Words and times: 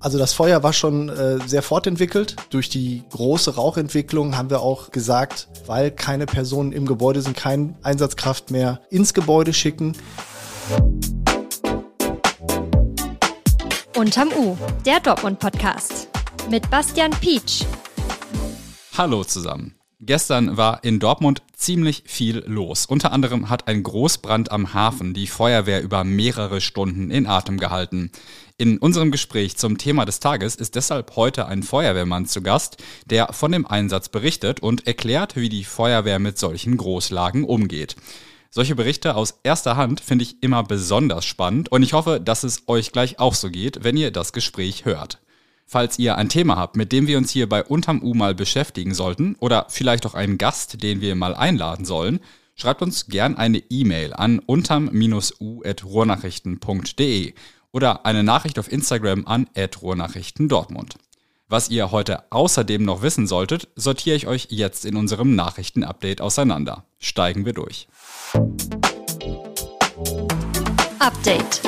Also 0.00 0.18
das 0.18 0.32
Feuer 0.34 0.62
war 0.62 0.72
schon 0.72 1.08
äh, 1.08 1.38
sehr 1.46 1.62
fortentwickelt. 1.62 2.36
Durch 2.50 2.68
die 2.68 3.04
große 3.10 3.54
Rauchentwicklung 3.54 4.36
haben 4.36 4.50
wir 4.50 4.60
auch 4.60 4.90
gesagt, 4.90 5.48
weil 5.66 5.90
keine 5.90 6.26
Personen 6.26 6.72
im 6.72 6.86
Gebäude 6.86 7.22
sind, 7.22 7.36
keine 7.36 7.74
Einsatzkraft 7.82 8.50
mehr 8.50 8.80
ins 8.90 9.14
Gebäude 9.14 9.52
schicken. 9.52 9.96
Unterm 13.96 14.28
U, 14.36 14.56
der 14.84 15.00
Dortmund-Podcast 15.00 16.08
mit 16.50 16.68
Bastian 16.68 17.12
Pietsch. 17.12 17.64
Hallo 18.96 19.24
zusammen. 19.24 19.74
Gestern 20.00 20.56
war 20.56 20.82
in 20.82 20.98
Dortmund 20.98 21.42
ziemlich 21.54 22.02
viel 22.06 22.42
los. 22.46 22.84
Unter 22.84 23.12
anderem 23.12 23.48
hat 23.48 23.68
ein 23.68 23.82
Großbrand 23.82 24.50
am 24.50 24.74
Hafen 24.74 25.14
die 25.14 25.26
Feuerwehr 25.26 25.82
über 25.82 26.04
mehrere 26.04 26.60
Stunden 26.60 27.10
in 27.10 27.26
Atem 27.26 27.58
gehalten. 27.58 28.10
In 28.58 28.78
unserem 28.78 29.10
Gespräch 29.10 29.56
zum 29.56 29.78
Thema 29.78 30.04
des 30.04 30.20
Tages 30.20 30.56
ist 30.56 30.74
deshalb 30.74 31.16
heute 31.16 31.46
ein 31.46 31.62
Feuerwehrmann 31.62 32.26
zu 32.26 32.42
Gast, 32.42 32.76
der 33.06 33.32
von 33.32 33.52
dem 33.52 33.66
Einsatz 33.66 34.08
berichtet 34.08 34.60
und 34.60 34.86
erklärt, 34.86 35.36
wie 35.36 35.48
die 35.48 35.64
Feuerwehr 35.64 36.18
mit 36.18 36.38
solchen 36.38 36.76
Großlagen 36.76 37.44
umgeht. 37.44 37.96
Solche 38.50 38.76
Berichte 38.76 39.16
aus 39.16 39.40
erster 39.42 39.76
Hand 39.76 40.00
finde 40.00 40.24
ich 40.24 40.42
immer 40.42 40.62
besonders 40.62 41.24
spannend 41.24 41.72
und 41.72 41.82
ich 41.82 41.92
hoffe, 41.92 42.20
dass 42.20 42.44
es 42.44 42.68
euch 42.68 42.92
gleich 42.92 43.18
auch 43.18 43.34
so 43.34 43.50
geht, 43.50 43.82
wenn 43.82 43.96
ihr 43.96 44.10
das 44.10 44.32
Gespräch 44.32 44.84
hört. 44.84 45.18
Falls 45.66 45.98
ihr 45.98 46.16
ein 46.16 46.28
Thema 46.28 46.56
habt, 46.56 46.76
mit 46.76 46.92
dem 46.92 47.06
wir 47.06 47.18
uns 47.18 47.30
hier 47.30 47.48
bei 47.48 47.64
Unterm 47.64 48.02
U 48.02 48.14
mal 48.14 48.34
beschäftigen 48.34 48.94
sollten 48.94 49.36
oder 49.40 49.66
vielleicht 49.68 50.06
auch 50.06 50.14
einen 50.14 50.38
Gast, 50.38 50.82
den 50.82 51.00
wir 51.00 51.14
mal 51.14 51.34
einladen 51.34 51.84
sollen, 51.84 52.20
schreibt 52.54 52.82
uns 52.82 53.06
gern 53.06 53.36
eine 53.36 53.62
E-Mail 53.70 54.12
an 54.12 54.38
unterm-u.ruhrnachrichten.de 54.38 57.34
oder 57.72 58.06
eine 58.06 58.22
Nachricht 58.22 58.58
auf 58.58 58.70
Instagram 58.70 59.26
an 59.26 59.48
Ruhrnachrichten 59.82 60.48
Dortmund. 60.48 60.96
Was 61.48 61.70
ihr 61.70 61.90
heute 61.90 62.30
außerdem 62.30 62.84
noch 62.84 63.02
wissen 63.02 63.26
solltet, 63.26 63.68
sortiere 63.76 64.16
ich 64.16 64.26
euch 64.26 64.48
jetzt 64.50 64.84
in 64.84 64.96
unserem 64.96 65.34
Nachrichtenupdate 65.34 66.20
auseinander. 66.20 66.84
Steigen 66.98 67.44
wir 67.44 67.52
durch. 67.52 67.88
Update. 70.98 71.60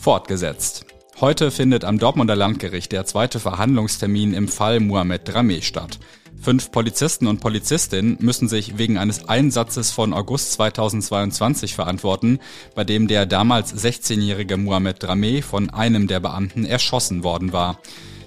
Fortgesetzt. 0.00 0.91
Heute 1.22 1.52
findet 1.52 1.84
am 1.84 2.00
Dortmunder 2.00 2.34
Landgericht 2.34 2.90
der 2.90 3.06
zweite 3.06 3.38
Verhandlungstermin 3.38 4.34
im 4.34 4.48
Fall 4.48 4.80
Mohamed 4.80 5.28
Drameh 5.28 5.62
statt. 5.62 6.00
Fünf 6.40 6.72
Polizisten 6.72 7.28
und 7.28 7.40
Polizistinnen 7.40 8.16
müssen 8.18 8.48
sich 8.48 8.76
wegen 8.76 8.98
eines 8.98 9.28
Einsatzes 9.28 9.92
von 9.92 10.14
August 10.14 10.54
2022 10.54 11.76
verantworten, 11.76 12.40
bei 12.74 12.82
dem 12.82 13.06
der 13.06 13.26
damals 13.26 13.72
16-jährige 13.72 14.56
Mohamed 14.56 15.00
Drameh 15.00 15.42
von 15.42 15.70
einem 15.70 16.08
der 16.08 16.18
Beamten 16.18 16.64
erschossen 16.64 17.22
worden 17.22 17.52
war. 17.52 17.78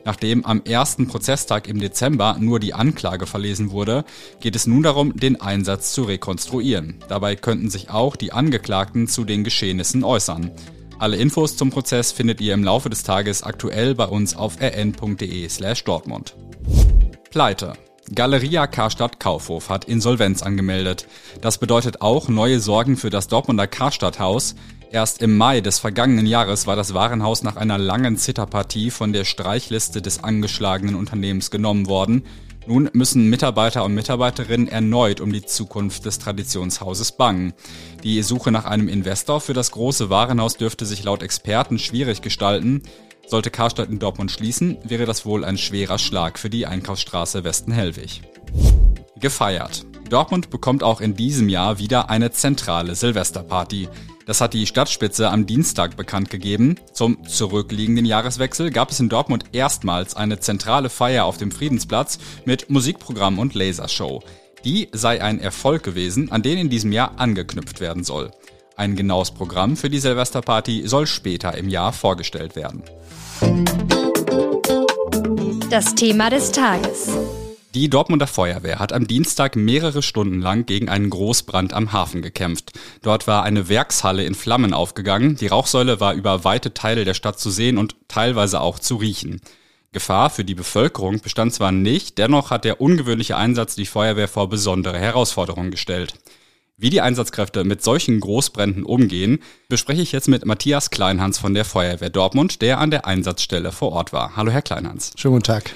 Nachdem 0.06 0.46
am 0.46 0.62
ersten 0.64 1.10
Prozesstag 1.10 1.68
im 1.68 1.82
Dezember 1.82 2.38
nur 2.40 2.62
die 2.62 2.74
Anklage 2.74 3.26
verlesen 3.26 3.72
wurde, 3.72 4.06
geht 4.40 4.56
es 4.56 4.68
nun 4.68 4.84
darum, 4.84 5.18
den 5.18 5.42
Einsatz 5.42 5.92
zu 5.92 6.04
rekonstruieren. 6.04 7.04
Dabei 7.10 7.36
könnten 7.36 7.70
sich 7.70 7.90
auch 7.90 8.16
die 8.16 8.32
Angeklagten 8.32 9.10
zu 9.10 9.26
den 9.26 9.44
Geschehnissen 9.44 10.06
äußern. 10.06 10.52
Alle 10.98 11.18
Infos 11.18 11.58
zum 11.58 11.72
Prozess 11.72 12.14
findet 12.14 12.40
ihr 12.40 12.54
im 12.54 12.64
Laufe 12.64 12.90
des 12.90 13.04
Tages 13.04 13.44
aktuell 13.44 13.96
bei 13.96 14.06
uns 14.06 14.36
auf 14.36 14.62
rn.de 14.62 15.50
slash 15.50 15.84
Dortmund. 15.84 16.36
Pleite. 17.32 17.74
Galeria 18.14 18.66
Karstadt 18.68 19.20
Kaufhof 19.20 19.70
hat 19.70 19.86
Insolvenz 19.86 20.42
angemeldet. 20.42 21.08
Das 21.42 21.58
bedeutet 21.58 22.02
auch 22.02 22.30
neue 22.30 22.60
Sorgen 22.60 22.96
für 22.96 23.10
das 23.10 23.28
Dortmunder 23.28 23.68
Karstadthaus. 23.68 24.56
Erst 24.92 25.22
im 25.22 25.36
Mai 25.36 25.60
des 25.60 25.80
vergangenen 25.80 26.28
Jahres 26.28 26.68
war 26.68 26.78
das 26.78 26.94
Warenhaus 26.94 27.44
nach 27.44 27.58
einer 27.58 27.78
langen 27.78 28.16
Zitterpartie 28.16 28.92
von 28.92 29.12
der 29.12 29.26
Streichliste 29.26 30.02
des 30.02 30.24
angeschlagenen 30.24 30.96
Unternehmens 30.96 31.52
genommen 31.52 31.88
worden. 31.88 32.24
Nun 32.68 32.90
müssen 32.94 33.30
Mitarbeiter 33.30 33.84
und 33.84 33.94
Mitarbeiterinnen 33.94 34.68
erneut 34.68 35.22
um 35.22 35.32
die 35.32 35.46
Zukunft 35.46 36.06
des 36.06 36.18
Traditionshauses 36.18 37.12
bangen. 37.12 37.54
Die 38.04 38.22
Suche 38.24 38.52
nach 38.52 38.66
einem 38.66 38.88
Investor 38.88 39.40
für 39.40 39.54
das 39.54 39.72
große 39.72 40.10
Warenhaus 40.10 40.58
dürfte 40.58 40.86
sich 40.86 41.04
laut 41.04 41.22
Experten 41.22 41.78
schwierig 41.78 42.22
gestalten. 42.22 42.82
Sollte 43.28 43.52
Karstadt 43.52 43.90
in 43.90 44.00
Dortmund 44.00 44.32
schließen, 44.32 44.78
wäre 44.84 45.06
das 45.06 45.26
wohl 45.26 45.46
ein 45.46 45.58
schwerer 45.58 45.98
Schlag 45.98 46.40
für 46.40 46.50
die 46.50 46.66
Einkaufsstraße 46.66 47.44
Westenhellwig. 47.44 48.22
Gefeiert. 49.20 49.86
Dortmund 50.10 50.50
bekommt 50.50 50.84
auch 50.84 51.02
in 51.02 51.16
diesem 51.16 51.50
Jahr 51.50 51.80
wieder 51.80 52.10
eine 52.10 52.32
zentrale 52.32 52.96
Silvesterparty. 52.96 53.90
Das 54.26 54.42
hat 54.42 54.54
die 54.54 54.66
Stadtspitze 54.66 55.30
am 55.30 55.46
Dienstag 55.46 55.98
bekannt 55.98 56.30
gegeben. 56.30 56.76
Zum 56.94 57.26
zurückliegenden 57.28 58.06
Jahreswechsel 58.06 58.72
gab 58.72 58.92
es 58.92 59.00
in 59.00 59.10
Dortmund 59.10 59.46
erstmals 59.52 60.16
eine 60.16 60.40
zentrale 60.40 60.90
Feier 60.90 61.26
auf 61.26 61.38
dem 61.38 61.52
Friedensplatz 61.52 62.20
mit 62.46 62.70
Musikprogramm 62.70 63.40
und 63.40 63.54
Lasershow. 63.54 64.24
Die 64.64 64.90
sei 64.92 65.22
ein 65.22 65.40
Erfolg 65.40 65.84
gewesen, 65.84 66.32
an 66.32 66.42
den 66.42 66.58
in 66.58 66.70
diesem 66.70 66.92
Jahr 66.92 67.20
angeknüpft 67.20 67.80
werden 67.80 68.04
soll. 68.04 68.32
Ein 68.76 68.96
genaues 68.96 69.32
Programm 69.32 69.78
für 69.78 69.90
die 69.90 70.00
Silvesterparty 70.00 70.88
soll 70.88 71.08
später 71.08 71.56
im 71.56 71.70
Jahr 71.70 71.94
vorgestellt 71.94 72.56
werden. 72.56 72.84
Das 75.70 75.96
Thema 75.96 76.30
des 76.30 76.52
Tages. 76.52 77.10
Die 77.76 77.90
Dortmunder 77.90 78.26
Feuerwehr 78.26 78.80
hat 78.80 78.94
am 78.94 79.06
Dienstag 79.06 79.58
mehrere 79.58 80.02
Stunden 80.02 80.40
lang 80.40 80.66
gegen 80.66 80.88
einen 80.88 81.10
Großbrand 81.10 81.74
am 81.74 81.92
Hafen 81.92 82.22
gekämpft. 82.22 82.72
Dort 83.02 83.28
war 83.28 83.44
eine 83.44 83.68
Werkshalle 83.68 84.24
in 84.24 84.34
Flammen 84.34 84.74
aufgegangen. 84.74 85.36
Die 85.36 85.48
Rauchsäule 85.48 86.00
war 86.00 86.14
über 86.14 86.46
weite 86.46 86.74
Teile 86.74 87.04
der 87.04 87.14
Stadt 87.14 87.38
zu 87.38 87.50
sehen 87.50 87.78
und 87.78 87.98
teilweise 88.08 88.62
auch 88.62 88.80
zu 88.80 88.96
riechen. 88.96 89.42
Gefahr 89.92 90.30
für 90.30 90.46
die 90.46 90.56
Bevölkerung 90.56 91.20
bestand 91.20 91.54
zwar 91.54 91.74
nicht, 91.74 92.18
dennoch 92.18 92.50
hat 92.50 92.64
der 92.64 92.80
ungewöhnliche 92.80 93.36
Einsatz 93.36 93.76
die 93.76 93.86
Feuerwehr 93.86 94.30
vor 94.30 94.48
besondere 94.48 94.98
Herausforderungen 94.98 95.72
gestellt. 95.72 96.14
Wie 96.78 96.90
die 96.90 97.02
Einsatzkräfte 97.02 97.66
mit 97.66 97.84
solchen 97.84 98.22
Großbränden 98.22 98.86
umgehen, 98.86 99.40
bespreche 99.68 100.02
ich 100.02 100.14
jetzt 100.14 100.30
mit 100.30 100.46
Matthias 100.46 100.92
Kleinhans 100.92 101.40
von 101.40 101.54
der 101.54 101.66
Feuerwehr 101.66 102.10
Dortmund, 102.10 102.62
der 102.62 102.80
an 102.80 102.90
der 102.90 103.06
Einsatzstelle 103.06 103.74
vor 103.74 103.92
Ort 103.92 104.14
war. 104.14 104.38
Hallo, 104.38 104.50
Herr 104.50 104.62
Kleinhans. 104.62 105.12
Schönen 105.18 105.34
guten 105.34 105.44
Tag. 105.44 105.76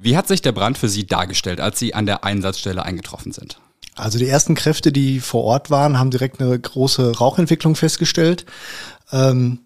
Wie 0.00 0.16
hat 0.16 0.28
sich 0.28 0.42
der 0.42 0.52
Brand 0.52 0.78
für 0.78 0.88
Sie 0.88 1.06
dargestellt, 1.06 1.60
als 1.60 1.78
Sie 1.78 1.92
an 1.92 2.06
der 2.06 2.24
Einsatzstelle 2.24 2.84
eingetroffen 2.84 3.32
sind? 3.32 3.58
Also 3.96 4.18
die 4.18 4.28
ersten 4.28 4.54
Kräfte, 4.54 4.92
die 4.92 5.18
vor 5.18 5.42
Ort 5.42 5.70
waren, 5.70 5.98
haben 5.98 6.12
direkt 6.12 6.40
eine 6.40 6.56
große 6.58 7.18
Rauchentwicklung 7.18 7.74
festgestellt, 7.74 8.46
ähm, 9.10 9.60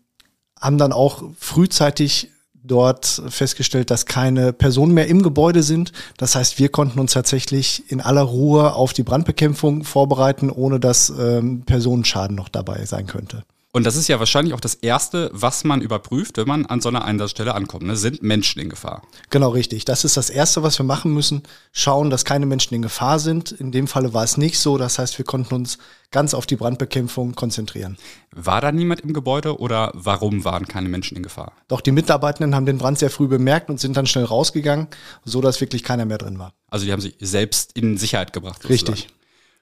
haben 0.59 0.79
dann 0.79 0.93
auch 0.93 1.23
frühzeitig 1.39 2.31
dort 2.65 3.23
festgestellt, 3.29 3.91
dass 3.91 4.07
keine 4.07 4.53
Personen 4.53 4.95
mehr 4.95 5.09
im 5.09 5.23
Gebäude 5.23 5.63
sind. 5.63 5.93
Das 6.17 6.35
heißt, 6.35 6.59
wir 6.59 6.71
konnten 6.71 6.99
uns 6.99 7.13
tatsächlich 7.13 7.91
in 7.91 8.01
aller 8.01 8.23
Ruhe 8.23 8.75
auf 8.75 8.93
die 8.93 9.03
Brandbekämpfung 9.03 9.85
vorbereiten, 9.85 10.49
ohne 10.49 10.81
dass 10.81 11.11
ähm, 11.11 11.63
Personenschaden 11.67 12.37
noch 12.37 12.49
dabei 12.49 12.87
sein 12.87 13.07
könnte. 13.07 13.43
Und 13.75 13.85
das 13.85 13.97
ist 13.97 14.07
ja 14.07 14.19
wahrscheinlich 14.19 14.53
auch 14.53 14.61
das 14.61 14.75
Erste, 14.75 15.31
was 15.33 15.65
man 15.65 15.81
überprüft, 15.81 16.37
wenn 16.37 16.47
man 16.47 16.67
an 16.67 16.83
so 16.83 16.91
einer 16.91 17.07
Einsatzstelle 17.07 17.55
ankommt. 17.55 17.85
Ne? 17.85 17.97
Sind 17.97 18.23
Menschen 18.23 18.61
in 18.61 18.69
Gefahr? 18.69 19.01
Genau, 19.31 19.49
richtig. 19.49 19.87
Das 19.87 20.05
ist 20.05 20.19
das 20.19 20.29
Erste, 20.29 20.63
was 20.63 20.79
wir 20.79 20.85
machen 20.85 21.15
müssen. 21.15 21.43
Schauen, 21.73 22.11
dass 22.11 22.27
keine 22.27 22.45
Menschen 22.45 22.75
in 22.75 22.83
Gefahr 22.83 23.19
sind. 23.19 23.51
In 23.51 23.73
dem 23.73 23.89
Falle 23.89 24.13
war 24.13 24.25
es 24.25 24.37
nicht 24.37 24.59
so. 24.59 24.77
Das 24.77 24.99
heißt, 24.99 25.17
wir 25.17 25.25
konnten 25.25 25.55
uns 25.55 25.79
ganz 26.11 26.35
auf 26.35 26.45
die 26.45 26.57
Brandbekämpfung 26.57 27.35
konzentrieren. 27.35 27.97
War 28.31 28.61
da 28.61 28.73
niemand 28.73 29.01
im 29.01 29.15
Gebäude 29.15 29.59
oder 29.59 29.91
warum 29.95 30.45
waren 30.45 30.69
keine 30.69 30.91
Menschen 30.91 31.17
in 31.17 31.23
Gefahr? 31.23 31.53
Doch 31.69 31.81
die 31.81 31.93
Mitarbeitenden 31.93 32.55
haben 32.55 32.67
den 32.67 32.77
Brand 32.77 32.99
sehr 32.99 33.09
früh 33.09 33.27
bemerkt 33.27 33.71
und 33.71 33.81
sind 33.81 33.97
dann 33.97 34.05
schnell 34.05 34.27
rausgegangen, 34.27 34.89
so 35.25 35.41
dass 35.41 35.63
wirklich 35.63 35.83
keiner 35.83 36.05
mehr 36.05 36.19
drin 36.19 36.39
war. 36.39 36.53
Also 36.69 36.85
die 36.85 36.93
haben 36.93 37.01
sich 37.01 37.15
selbst 37.21 37.73
in 37.73 37.97
Sicherheit 37.97 38.35
gebracht. 38.35 38.61
Sozusagen. 38.61 38.93
Richtig. 38.93 39.15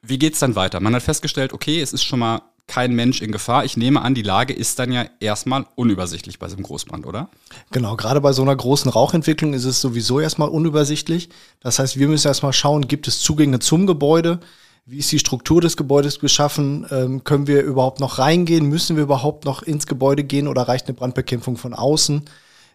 Wie 0.02 0.18
geht's 0.18 0.40
dann 0.40 0.56
weiter? 0.56 0.80
Man 0.80 0.96
hat 0.96 1.02
festgestellt, 1.02 1.52
okay, 1.52 1.80
es 1.80 1.92
ist 1.92 2.02
schon 2.02 2.18
mal 2.18 2.42
kein 2.70 2.94
Mensch 2.94 3.20
in 3.20 3.32
Gefahr. 3.32 3.64
Ich 3.64 3.76
nehme 3.76 4.00
an, 4.00 4.14
die 4.14 4.22
Lage 4.22 4.52
ist 4.52 4.78
dann 4.78 4.92
ja 4.92 5.04
erstmal 5.18 5.66
unübersichtlich 5.74 6.38
bei 6.38 6.48
so 6.48 6.54
einem 6.54 6.62
Großbrand, 6.62 7.04
oder? 7.04 7.28
Genau, 7.72 7.96
gerade 7.96 8.20
bei 8.20 8.32
so 8.32 8.42
einer 8.42 8.54
großen 8.54 8.88
Rauchentwicklung 8.88 9.54
ist 9.54 9.64
es 9.64 9.80
sowieso 9.80 10.20
erstmal 10.20 10.48
unübersichtlich. 10.48 11.30
Das 11.58 11.80
heißt, 11.80 11.98
wir 11.98 12.06
müssen 12.06 12.28
erstmal 12.28 12.52
schauen, 12.52 12.86
gibt 12.86 13.08
es 13.08 13.18
Zugänge 13.18 13.58
zum 13.58 13.88
Gebäude? 13.88 14.38
Wie 14.86 14.98
ist 14.98 15.10
die 15.10 15.18
Struktur 15.18 15.60
des 15.60 15.76
Gebäudes 15.76 16.20
geschaffen? 16.20 16.86
Ähm, 16.92 17.24
können 17.24 17.48
wir 17.48 17.62
überhaupt 17.62 17.98
noch 17.98 18.18
reingehen? 18.18 18.66
Müssen 18.66 18.94
wir 18.94 19.02
überhaupt 19.02 19.46
noch 19.46 19.64
ins 19.64 19.88
Gebäude 19.88 20.22
gehen 20.22 20.46
oder 20.46 20.62
reicht 20.62 20.86
eine 20.86 20.94
Brandbekämpfung 20.94 21.56
von 21.56 21.74
außen? 21.74 22.22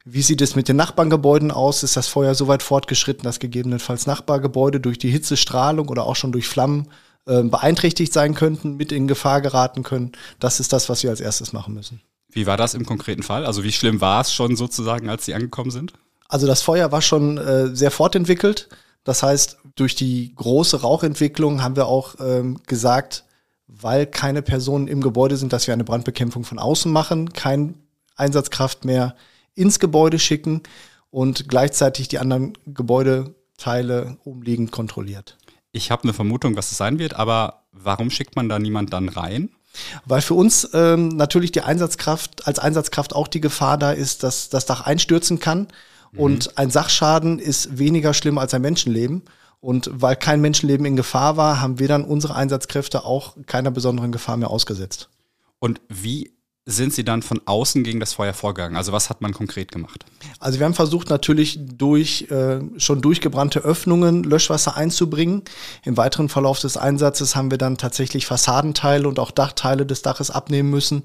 Wie 0.03 0.21
sieht 0.21 0.41
es 0.41 0.57
mit 0.57 0.67
den 0.67 0.75
Nachbargebäuden 0.75 1.51
aus? 1.51 1.83
Ist 1.83 1.95
das 1.95 2.09
Feuer 2.09 2.35
so 2.35 2.49
weit 2.49 2.63
fortgeschritten, 2.63 3.23
dass 3.23 3.39
gegebenenfalls 3.39 4.07
Nachbargebäude 4.07 4.81
durch 4.81 4.97
die 4.99 5.09
Hitzestrahlung 5.09 5.87
oder 5.87 6.05
auch 6.05 6.17
schon 6.17 6.33
durch 6.33 6.49
Flammen 6.49 6.89
äh, 7.25 7.43
beeinträchtigt 7.43 8.13
sein 8.13 8.35
könnten, 8.35 8.75
mit 8.75 8.91
in 8.91 9.07
Gefahr 9.07 9.41
geraten 9.41 9.83
können. 9.83 10.11
Das 10.39 10.59
ist 10.59 10.73
das, 10.73 10.89
was 10.89 11.03
wir 11.03 11.09
als 11.09 11.21
erstes 11.21 11.53
machen 11.53 11.73
müssen. 11.73 12.01
Wie 12.29 12.45
war 12.45 12.57
das 12.57 12.73
im 12.73 12.85
konkreten 12.85 13.23
Fall? 13.23 13.45
Also 13.45 13.63
wie 13.63 13.71
schlimm 13.71 14.01
war 14.01 14.21
es 14.21 14.33
schon 14.33 14.55
sozusagen, 14.55 15.09
als 15.09 15.25
Sie 15.25 15.33
angekommen 15.33 15.71
sind? 15.71 15.93
Also 16.27 16.47
das 16.47 16.61
Feuer 16.61 16.91
war 16.91 17.01
schon 17.01 17.37
äh, 17.37 17.75
sehr 17.75 17.91
fortentwickelt. 17.91 18.67
Das 19.03 19.23
heißt, 19.23 19.57
durch 19.75 19.95
die 19.95 20.33
große 20.35 20.81
Rauchentwicklung 20.81 21.61
haben 21.63 21.75
wir 21.75 21.85
auch 21.85 22.15
ähm, 22.19 22.59
gesagt, 22.65 23.23
weil 23.67 24.05
keine 24.05 24.41
Personen 24.41 24.87
im 24.87 25.01
Gebäude 25.01 25.37
sind, 25.37 25.53
dass 25.53 25.67
wir 25.67 25.73
eine 25.73 25.83
Brandbekämpfung 25.83 26.43
von 26.43 26.59
außen 26.59 26.91
machen, 26.91 27.31
kein 27.33 27.75
Einsatzkraft 28.15 28.85
mehr 28.85 29.15
ins 29.53 29.79
Gebäude 29.79 30.19
schicken 30.19 30.61
und 31.09 31.47
gleichzeitig 31.47 32.07
die 32.07 32.19
anderen 32.19 32.57
Gebäudeteile 32.65 34.17
umliegend 34.23 34.71
kontrolliert. 34.71 35.37
Ich 35.75 35.91
habe 35.91 36.03
eine 36.03 36.13
Vermutung, 36.13 36.55
was 36.55 36.71
es 36.71 36.77
sein 36.77 36.99
wird, 36.99 37.15
aber 37.15 37.65
warum 37.73 38.09
schickt 38.09 38.37
man 38.37 38.47
da 38.47 38.59
niemand 38.59 38.93
dann 38.93 39.09
rein? 39.09 39.49
Weil 40.05 40.21
für 40.21 40.33
uns 40.33 40.69
ähm, 40.71 41.09
natürlich 41.09 41.51
die 41.51 41.63
Einsatzkraft, 41.63 42.47
als 42.47 42.59
Einsatzkraft 42.59 43.13
auch 43.13 43.27
die 43.27 43.41
Gefahr 43.41 43.77
da 43.77 43.91
ist, 43.91 44.23
dass 44.23 44.47
das 44.47 44.65
Dach 44.65 44.85
einstürzen 44.85 45.39
kann. 45.39 45.67
Mhm. 46.13 46.19
Und 46.19 46.57
ein 46.57 46.69
Sachschaden 46.69 47.39
ist 47.39 47.77
weniger 47.77 48.13
schlimm 48.13 48.37
als 48.37 48.53
ein 48.53 48.61
Menschenleben. 48.61 49.23
Und 49.59 49.89
weil 49.91 50.15
kein 50.15 50.39
Menschenleben 50.39 50.85
in 50.85 50.95
Gefahr 50.95 51.35
war, 51.35 51.59
haben 51.59 51.77
wir 51.77 51.89
dann 51.89 52.05
unsere 52.05 52.35
Einsatzkräfte 52.35 53.03
auch 53.03 53.35
keiner 53.45 53.69
besonderen 53.69 54.13
Gefahr 54.13 54.37
mehr 54.37 54.51
ausgesetzt. 54.51 55.09
Und 55.59 55.81
wie 55.89 56.34
sind 56.65 56.93
Sie 56.93 57.05
dann 57.05 57.21
von 57.21 57.41
außen 57.45 57.83
gegen 57.83 57.99
das 57.99 58.13
Feuer 58.13 58.33
vorgegangen? 58.33 58.75
Also 58.75 58.91
was 58.91 59.09
hat 59.09 59.21
man 59.21 59.33
konkret 59.33 59.71
gemacht? 59.71 60.03
Also 60.39 60.59
wir 60.59 60.65
haben 60.65 60.73
versucht 60.73 61.09
natürlich 61.09 61.59
durch 61.61 62.27
äh, 62.31 62.59
schon 62.77 63.01
durchgebrannte 63.01 63.59
Öffnungen 63.59 64.23
Löschwasser 64.23 64.75
einzubringen. 64.75 65.43
Im 65.83 65.95
weiteren 65.95 66.27
Verlauf 66.27 66.59
des 66.59 66.75
Einsatzes 66.75 67.35
haben 67.35 67.51
wir 67.51 67.59
dann 67.59 67.77
tatsächlich 67.77 68.25
Fassadenteile 68.25 69.07
und 69.07 69.19
auch 69.19 69.31
Dachteile 69.31 69.85
des 69.85 70.01
Daches 70.01 70.31
abnehmen 70.31 70.71
müssen. 70.71 71.03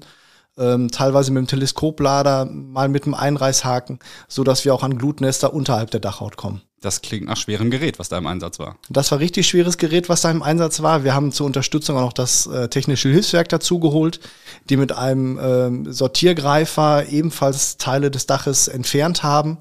Ähm, 0.57 0.89
teilweise 0.89 1.31
mit 1.31 1.41
dem 1.41 1.47
Teleskoplader, 1.47 2.45
mal 2.45 2.89
mit 2.89 3.05
dem 3.05 3.13
Einreißhaken, 3.13 3.99
so 4.27 4.43
dass 4.43 4.65
wir 4.65 4.73
auch 4.73 4.83
an 4.83 4.97
Glutnester 4.97 5.53
unterhalb 5.53 5.91
der 5.91 6.01
Dachhaut 6.01 6.37
kommen. 6.37 6.61
Das 6.81 7.03
klingt 7.03 7.27
nach 7.27 7.37
schwerem 7.37 7.69
Gerät, 7.69 7.99
was 7.99 8.09
da 8.09 8.17
im 8.17 8.25
Einsatz 8.25 8.57
war. 8.57 8.77
Das 8.89 9.11
war 9.11 9.19
richtig 9.19 9.47
schweres 9.47 9.77
Gerät, 9.77 10.09
was 10.09 10.21
da 10.21 10.31
im 10.31 10.41
Einsatz 10.41 10.81
war. 10.81 11.03
Wir 11.03 11.13
haben 11.13 11.31
zur 11.31 11.45
Unterstützung 11.45 11.95
auch 11.95 12.01
noch 12.01 12.13
das 12.13 12.47
äh, 12.47 12.69
technische 12.69 13.07
Hilfswerk 13.09 13.49
dazu 13.49 13.79
geholt, 13.79 14.19
die 14.69 14.77
mit 14.77 14.91
einem 14.91 15.39
ähm, 15.39 15.93
Sortiergreifer 15.93 17.07
ebenfalls 17.07 17.77
Teile 17.77 18.09
des 18.09 18.25
Daches 18.25 18.67
entfernt 18.67 19.21
haben. 19.21 19.59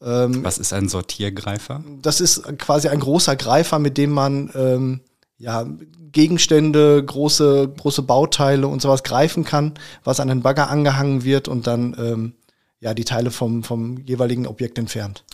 Ähm, 0.00 0.44
was 0.44 0.58
ist 0.58 0.72
ein 0.72 0.88
Sortiergreifer? 0.88 1.82
Das 2.02 2.20
ist 2.20 2.44
quasi 2.58 2.86
ein 2.86 3.00
großer 3.00 3.34
Greifer, 3.34 3.80
mit 3.80 3.98
dem 3.98 4.10
man 4.10 4.50
ähm, 4.54 5.00
ja, 5.38 5.66
Gegenstände, 6.12 7.04
große, 7.04 7.72
große 7.78 8.02
Bauteile 8.02 8.68
und 8.68 8.80
sowas 8.80 9.02
greifen 9.02 9.42
kann, 9.44 9.74
was 10.04 10.20
an 10.20 10.28
den 10.28 10.42
Bagger 10.42 10.70
angehangen 10.70 11.24
wird 11.24 11.48
und 11.48 11.66
dann 11.66 11.96
ähm, 11.98 12.34
ja, 12.78 12.94
die 12.94 13.04
Teile 13.04 13.32
vom, 13.32 13.64
vom 13.64 13.98
jeweiligen 14.06 14.46
Objekt 14.46 14.78
entfernt. 14.78 15.24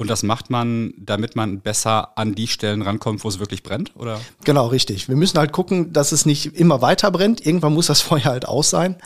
Und 0.00 0.08
das 0.08 0.22
macht 0.22 0.48
man, 0.48 0.94
damit 0.96 1.34
man 1.34 1.60
besser 1.60 2.16
an 2.16 2.36
die 2.36 2.46
Stellen 2.46 2.82
rankommt, 2.82 3.24
wo 3.24 3.28
es 3.28 3.40
wirklich 3.40 3.64
brennt, 3.64 3.96
oder? 3.96 4.20
Genau, 4.44 4.68
richtig. 4.68 5.08
Wir 5.08 5.16
müssen 5.16 5.36
halt 5.38 5.50
gucken, 5.50 5.92
dass 5.92 6.12
es 6.12 6.24
nicht 6.24 6.54
immer 6.54 6.80
weiter 6.80 7.10
brennt. 7.10 7.44
Irgendwann 7.44 7.74
muss 7.74 7.88
das 7.88 8.00
Feuer 8.02 8.26
halt 8.26 8.46
aus 8.46 8.70
sein. 8.70 8.96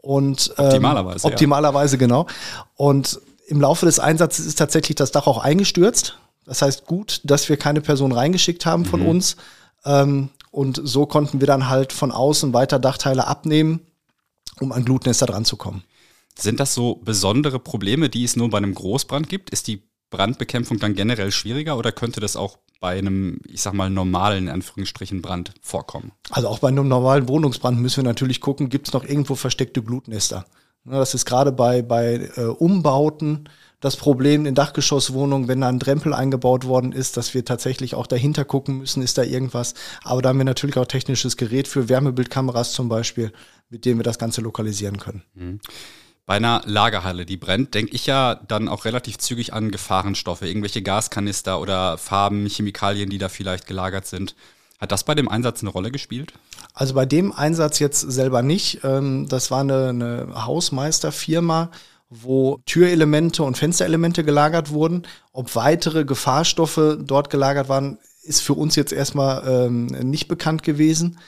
Und 0.00 0.54
ähm, 0.56 0.66
optimalerweise. 0.66 1.26
Optimalerweise, 1.26 1.96
ja. 1.96 1.98
genau. 1.98 2.26
Und 2.76 3.20
im 3.48 3.60
Laufe 3.60 3.84
des 3.84 3.98
Einsatzes 3.98 4.46
ist 4.46 4.56
tatsächlich 4.56 4.94
das 4.94 5.10
Dach 5.10 5.26
auch 5.26 5.38
eingestürzt. 5.38 6.16
Das 6.46 6.62
heißt, 6.62 6.86
gut, 6.86 7.20
dass 7.24 7.48
wir 7.48 7.56
keine 7.56 7.80
Person 7.80 8.12
reingeschickt 8.12 8.64
haben 8.64 8.84
von 8.84 9.00
mhm. 9.00 9.08
uns. 9.08 9.36
Ähm, 9.84 10.28
und 10.52 10.80
so 10.84 11.06
konnten 11.06 11.40
wir 11.40 11.48
dann 11.48 11.68
halt 11.68 11.92
von 11.92 12.12
außen 12.12 12.54
weiter 12.54 12.78
Dachteile 12.78 13.26
abnehmen, 13.26 13.80
um 14.60 14.70
an 14.70 14.84
Glutnester 14.84 15.26
dran 15.26 15.44
zu 15.44 15.56
kommen. 15.56 15.82
Sind 16.38 16.60
das 16.60 16.74
so 16.74 17.00
besondere 17.04 17.58
Probleme, 17.58 18.08
die 18.08 18.22
es 18.22 18.36
nur 18.36 18.48
bei 18.50 18.58
einem 18.58 18.72
Großbrand 18.72 19.28
gibt? 19.28 19.50
Ist 19.50 19.66
die 19.66 19.87
Brandbekämpfung 20.10 20.78
dann 20.78 20.94
generell 20.94 21.32
schwieriger 21.32 21.76
oder 21.76 21.92
könnte 21.92 22.20
das 22.20 22.36
auch 22.36 22.58
bei 22.80 22.96
einem, 22.96 23.40
ich 23.48 23.62
sag 23.62 23.74
mal, 23.74 23.90
normalen, 23.90 24.44
in 24.44 24.50
Anführungsstrichen, 24.50 25.20
Brand 25.20 25.52
vorkommen? 25.60 26.12
Also 26.30 26.48
auch 26.48 26.60
bei 26.60 26.68
einem 26.68 26.88
normalen 26.88 27.28
Wohnungsbrand 27.28 27.78
müssen 27.80 27.98
wir 27.98 28.10
natürlich 28.10 28.40
gucken, 28.40 28.68
gibt 28.68 28.88
es 28.88 28.94
noch 28.94 29.04
irgendwo 29.04 29.34
versteckte 29.34 29.82
Glutnester. 29.82 30.46
Das 30.84 31.14
ist 31.14 31.26
gerade 31.26 31.52
bei, 31.52 31.82
bei 31.82 32.30
äh, 32.36 32.44
Umbauten 32.44 33.48
das 33.80 33.96
Problem 33.96 34.44
in 34.46 34.54
Dachgeschosswohnungen, 34.54 35.46
wenn 35.46 35.60
da 35.60 35.68
ein 35.68 35.78
Drempel 35.78 36.12
eingebaut 36.12 36.66
worden 36.66 36.92
ist, 36.92 37.16
dass 37.16 37.34
wir 37.34 37.44
tatsächlich 37.44 37.94
auch 37.94 38.08
dahinter 38.08 38.44
gucken 38.44 38.78
müssen, 38.78 39.02
ist 39.02 39.18
da 39.18 39.22
irgendwas. 39.22 39.74
Aber 40.02 40.20
da 40.20 40.30
haben 40.30 40.38
wir 40.38 40.44
natürlich 40.44 40.76
auch 40.78 40.86
technisches 40.86 41.36
Gerät 41.36 41.68
für 41.68 41.88
Wärmebildkameras 41.88 42.72
zum 42.72 42.88
Beispiel, 42.88 43.32
mit 43.70 43.84
denen 43.84 44.00
wir 44.00 44.04
das 44.04 44.18
Ganze 44.18 44.40
lokalisieren 44.40 44.98
können. 44.98 45.22
Mhm. 45.34 45.60
Bei 46.28 46.34
einer 46.34 46.60
Lagerhalle, 46.66 47.24
die 47.24 47.38
brennt, 47.38 47.72
denke 47.72 47.94
ich 47.94 48.04
ja 48.04 48.34
dann 48.34 48.68
auch 48.68 48.84
relativ 48.84 49.16
zügig 49.16 49.54
an 49.54 49.70
Gefahrenstoffe, 49.70 50.42
irgendwelche 50.42 50.82
Gaskanister 50.82 51.58
oder 51.58 51.96
Farben, 51.96 52.46
Chemikalien, 52.46 53.08
die 53.08 53.16
da 53.16 53.30
vielleicht 53.30 53.66
gelagert 53.66 54.06
sind. 54.06 54.34
Hat 54.78 54.92
das 54.92 55.04
bei 55.04 55.14
dem 55.14 55.30
Einsatz 55.30 55.62
eine 55.62 55.70
Rolle 55.70 55.90
gespielt? 55.90 56.34
Also 56.74 56.92
bei 56.92 57.06
dem 57.06 57.32
Einsatz 57.32 57.78
jetzt 57.78 58.00
selber 58.00 58.42
nicht. 58.42 58.80
Ähm, 58.84 59.26
das 59.26 59.50
war 59.50 59.60
eine, 59.60 59.88
eine 59.88 60.44
Hausmeisterfirma, 60.44 61.70
wo 62.10 62.60
Türelemente 62.66 63.42
und 63.42 63.56
Fensterelemente 63.56 64.22
gelagert 64.22 64.68
wurden. 64.68 65.06
Ob 65.32 65.56
weitere 65.56 66.04
Gefahrstoffe 66.04 66.98
dort 67.00 67.30
gelagert 67.30 67.70
waren, 67.70 67.96
ist 68.22 68.42
für 68.42 68.52
uns 68.52 68.76
jetzt 68.76 68.92
erstmal 68.92 69.48
ähm, 69.48 69.86
nicht 69.86 70.28
bekannt 70.28 70.62
gewesen, 70.62 71.20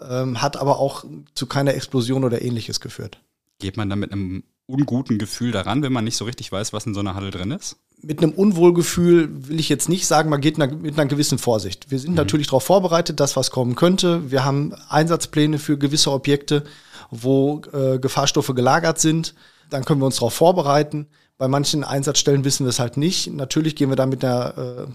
ähm, 0.00 0.40
hat 0.40 0.56
aber 0.56 0.78
auch 0.78 1.04
zu 1.34 1.44
keiner 1.44 1.74
Explosion 1.74 2.24
oder 2.24 2.40
ähnliches 2.40 2.80
geführt. 2.80 3.20
Geht 3.58 3.76
man 3.76 3.88
da 3.88 3.96
mit 3.96 4.12
einem 4.12 4.44
unguten 4.66 5.18
Gefühl 5.18 5.52
daran, 5.52 5.82
wenn 5.82 5.92
man 5.92 6.04
nicht 6.04 6.16
so 6.16 6.24
richtig 6.24 6.50
weiß, 6.50 6.72
was 6.72 6.86
in 6.86 6.94
so 6.94 7.00
einer 7.00 7.14
Halle 7.14 7.30
drin 7.30 7.52
ist? 7.52 7.76
Mit 8.02 8.22
einem 8.22 8.32
Unwohlgefühl 8.32 9.48
will 9.48 9.58
ich 9.58 9.68
jetzt 9.68 9.88
nicht 9.88 10.06
sagen, 10.06 10.28
man 10.28 10.40
geht 10.40 10.58
mit 10.58 10.98
einer 10.98 11.06
gewissen 11.06 11.38
Vorsicht. 11.38 11.90
Wir 11.90 11.98
sind 11.98 12.10
mhm. 12.10 12.16
natürlich 12.16 12.48
darauf 12.48 12.64
vorbereitet, 12.64 13.20
dass 13.20 13.36
was 13.36 13.50
kommen 13.50 13.74
könnte. 13.74 14.30
Wir 14.30 14.44
haben 14.44 14.74
Einsatzpläne 14.88 15.58
für 15.58 15.78
gewisse 15.78 16.12
Objekte, 16.12 16.64
wo 17.10 17.62
äh, 17.72 17.98
Gefahrstoffe 17.98 18.52
gelagert 18.54 18.98
sind. 18.98 19.34
Dann 19.70 19.84
können 19.84 20.00
wir 20.00 20.06
uns 20.06 20.16
darauf 20.16 20.34
vorbereiten. 20.34 21.06
Bei 21.38 21.48
manchen 21.48 21.84
Einsatzstellen 21.84 22.44
wissen 22.44 22.66
wir 22.66 22.70
es 22.70 22.78
halt 22.78 22.96
nicht. 22.96 23.32
Natürlich 23.32 23.76
gehen 23.76 23.88
wir 23.88 23.96
da 23.96 24.06
mit 24.06 24.24
einer 24.24 24.58
äh, 24.58 24.86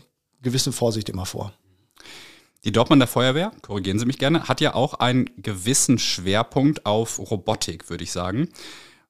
gewissen 0.41 0.73
Vorsicht 0.73 1.09
immer 1.09 1.25
vor. 1.25 1.53
Die 2.63 2.71
Dortmunder 2.71 3.07
Feuerwehr, 3.07 3.51
korrigieren 3.63 3.97
Sie 3.97 4.05
mich 4.05 4.19
gerne, 4.19 4.47
hat 4.47 4.61
ja 4.61 4.75
auch 4.75 4.95
einen 4.95 5.29
gewissen 5.37 5.97
Schwerpunkt 5.97 6.85
auf 6.85 7.17
Robotik, 7.17 7.89
würde 7.89 8.03
ich 8.03 8.11
sagen. 8.11 8.49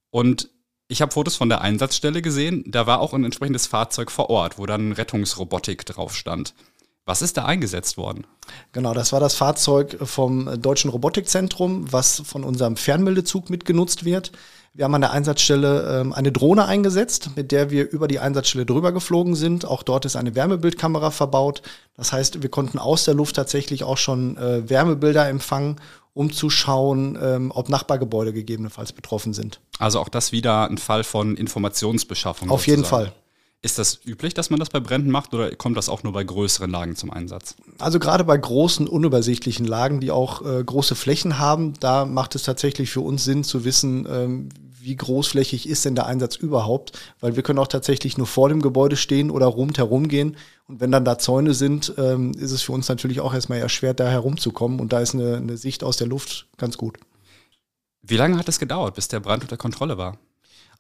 Und 0.09 0.50
ich 0.88 1.01
habe 1.01 1.12
Fotos 1.12 1.36
von 1.36 1.50
der 1.50 1.62
Einsatzstelle 1.62 2.21
gesehen, 2.21 2.63
da 2.68 2.88
war 2.88 3.01
auch 3.01 3.13
ein 3.13 3.25
entsprechendes 3.25 3.68
Fahrzeug 3.68 4.09
vor 4.09 4.30
Ort, 4.30 4.57
wo 4.57 4.65
dann 4.65 4.94
Rettungsrobotik 4.94 5.86
drauf 5.86 6.15
stand. 6.15 6.53
Was 7.06 7.21
ist 7.21 7.36
da 7.36 7.45
eingesetzt 7.45 7.98
worden? 7.98 8.25
Genau, 8.71 8.94
das 8.94 9.12
war 9.12 9.19
das 9.19 9.36
Fahrzeug 9.36 9.98
vom 10.01 10.62
Deutschen 10.62 10.89
Robotikzentrum, 10.89 11.92
was 11.92 12.21
von 12.25 12.44
unserem 12.44 12.77
Fernmeldezug 12.77 13.50
mitgenutzt 13.50 14.06
wird. 14.06 14.31
Wir 14.74 14.86
haben 14.86 14.96
an 14.96 15.02
der 15.02 15.12
Einsatzstelle 15.12 16.00
ähm, 16.00 16.14
eine 16.14 16.32
Drohne 16.32 16.66
eingesetzt, 16.66 17.32
mit 17.36 17.52
der 17.52 17.72
wir 17.72 17.90
über 17.90 18.08
die 18.08 18.20
Einsatzstelle 18.20 18.66
drüber 18.66 18.94
geflogen 18.94 19.36
sind. 19.36 19.66
Auch 19.66 19.84
dort 19.84 20.06
ist 20.06 20.16
eine 20.16 20.34
Wärmebildkamera 20.34 21.12
verbaut. 21.12 21.62
Das 21.98 22.13
heißt, 22.13 22.42
wir 22.42 22.50
konnten 22.50 22.80
aus 22.80 23.04
der 23.04 23.13
Luft 23.13 23.36
tatsächlich 23.36 23.84
auch 23.84 23.98
schon 23.98 24.38
äh, 24.38 24.70
Wärmebilder 24.70 25.28
empfangen, 25.28 25.82
um 26.13 26.32
zu 26.32 26.50
schauen, 26.50 27.18
ähm, 27.22 27.51
ob 27.54 27.68
Nachbargebäude 27.68 28.32
gegebenenfalls 28.32 28.94
betroffen 28.94 29.34
sind. 29.34 29.60
Also 29.78 30.00
auch 30.00 30.10
das 30.10 30.32
wieder 30.32 30.70
ein 30.70 30.78
Fall 30.78 31.04
von 31.04 31.36
Informationsbeschaffung. 31.36 32.50
Auf 32.50 32.62
sozusagen. 32.62 32.82
jeden 32.82 32.90
Fall. 32.90 33.13
Ist 33.63 33.77
das 33.77 34.00
üblich, 34.06 34.34
dass 34.34 34.50
man 34.50 34.60
das 34.60 34.70
bei 34.70 34.80
Bränden 34.80 35.12
macht 35.12 35.36
oder 35.36 35.56
kommt 35.56 35.77
das 35.77 35.88
auch 35.88 36.01
nur 36.01 36.13
bei 36.13 36.24
größeren 36.24 36.72
Lagen 36.72 36.96
zum 36.96 37.12
Einsatz? 37.12 37.56
Also 37.77 38.00
gerade 38.00 38.24
bei 38.24 38.36
großen, 38.36 38.88
unübersichtlichen 38.88 39.68
Lagen, 39.68 40.00
die 40.00 40.10
auch 40.10 40.44
äh, 40.44 40.63
große 40.63 40.96
Flächen 40.96 41.38
haben, 41.38 41.74
da 41.80 42.06
macht 42.06 42.34
es 42.34 42.41
tatsächlich 42.41 42.89
für 42.89 43.01
uns 43.01 43.24
Sinn 43.24 43.44
zu 43.44 43.63
wissen, 43.63 44.08
ähm, 44.10 44.50
wie 44.80 44.96
großflächig 44.96 45.70
ist 45.70 45.86
denn 45.86 45.94
der 45.94 46.08
Einsatz 46.08 46.36
überhaupt, 46.36 46.98
weil 47.20 47.36
wir 47.36 47.44
können 47.44 47.60
auch 47.60 47.68
tatsächlich 47.68 48.18
nur 48.18 48.25
vor 48.25 48.50
dem 48.50 48.63
Gebäude 48.63 48.96
stehen 48.96 49.30
oder 49.30 49.46
rundherum 49.46 50.08
gehen. 50.08 50.38
Und 50.68 50.80
wenn 50.80 50.91
dann 50.91 51.06
da 51.06 51.20
Zäune 51.20 51.53
sind, 51.53 51.94
ähm, 51.98 52.32
ist 52.32 52.51
es 52.51 52.63
für 52.63 52.72
uns 52.72 52.89
natürlich 52.89 53.20
auch 53.20 53.34
erstmal 53.34 53.60
erschwert, 53.60 54.00
da 54.00 54.10
herumzukommen. 54.10 54.80
Und 54.80 54.91
da 54.91 55.01
ist 55.01 55.13
eine, 55.13 55.38
eine 55.38 55.58
Sicht 55.58 55.84
aus 55.84 55.98
der 55.98 56.08
Luft 56.08 56.48
ganz 56.58 56.77
gut. 56.77 56.98
Wie 58.01 58.18
lange 58.18 58.39
hat 58.39 58.50
es 58.50 58.58
gedauert, 58.58 58.96
bis 58.96 59.08
der 59.08 59.20
Brand 59.20 59.44
unter 59.44 59.58
Kontrolle 59.58 60.00
war? 60.00 60.18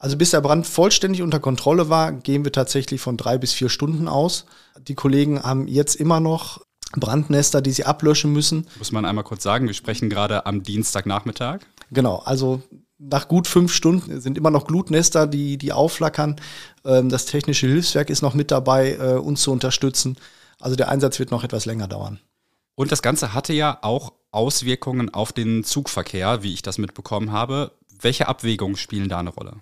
Also 0.01 0.17
bis 0.17 0.31
der 0.31 0.41
Brand 0.41 0.65
vollständig 0.65 1.21
unter 1.21 1.39
Kontrolle 1.39 1.87
war, 1.87 2.11
gehen 2.11 2.43
wir 2.43 2.51
tatsächlich 2.51 2.99
von 2.99 3.17
drei 3.17 3.37
bis 3.37 3.53
vier 3.53 3.69
Stunden 3.69 4.07
aus. 4.07 4.47
Die 4.87 4.95
Kollegen 4.95 5.43
haben 5.43 5.67
jetzt 5.67 5.93
immer 5.93 6.19
noch 6.19 6.59
Brandnester, 6.93 7.61
die 7.61 7.69
sie 7.69 7.85
ablöschen 7.85 8.33
müssen. 8.33 8.65
Muss 8.79 8.91
man 8.91 9.05
einmal 9.05 9.23
kurz 9.23 9.43
sagen, 9.43 9.67
wir 9.67 9.75
sprechen 9.75 10.09
gerade 10.09 10.47
am 10.47 10.63
Dienstagnachmittag. 10.63 11.59
Genau, 11.91 12.17
also 12.25 12.63
nach 12.97 13.27
gut 13.27 13.47
fünf 13.47 13.71
Stunden 13.71 14.19
sind 14.19 14.39
immer 14.39 14.49
noch 14.49 14.65
Glutnester, 14.65 15.27
die, 15.27 15.59
die 15.59 15.71
aufflackern. 15.71 16.37
Ähm, 16.83 17.09
das 17.09 17.27
technische 17.27 17.67
Hilfswerk 17.67 18.09
ist 18.09 18.23
noch 18.23 18.33
mit 18.33 18.49
dabei, 18.49 18.93
äh, 18.93 19.19
uns 19.19 19.43
zu 19.43 19.51
unterstützen. 19.51 20.17
Also 20.59 20.75
der 20.75 20.89
Einsatz 20.89 21.19
wird 21.19 21.29
noch 21.29 21.43
etwas 21.43 21.65
länger 21.65 21.87
dauern. 21.87 22.19
Und 22.73 22.91
das 22.91 23.03
Ganze 23.03 23.35
hatte 23.35 23.53
ja 23.53 23.77
auch 23.83 24.13
Auswirkungen 24.31 25.13
auf 25.13 25.31
den 25.31 25.63
Zugverkehr, 25.63 26.41
wie 26.41 26.53
ich 26.53 26.63
das 26.63 26.79
mitbekommen 26.79 27.31
habe. 27.31 27.73
Welche 28.01 28.27
Abwägungen 28.27 28.77
spielen 28.77 29.09
da 29.09 29.19
eine 29.19 29.29
Rolle? 29.29 29.53